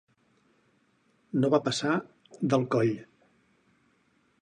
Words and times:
No 1.43 1.53
passar 1.69 1.93
del 2.55 2.69
coll. 2.77 2.93